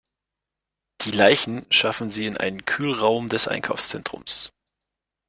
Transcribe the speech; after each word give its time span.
Die 1.01 1.11
Leichen 1.11 1.63
schaffen 1.71 2.09
sie 2.09 2.25
in 2.25 2.35
einen 2.35 2.65
Kühlraum 2.65 3.29
des 3.29 3.47
Einkaufszentrums. 3.47 4.49